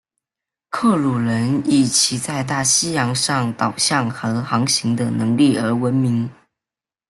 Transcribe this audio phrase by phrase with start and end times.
[0.71, 6.27] 克鲁人以其在大西洋上导向和航行的能力而闻名。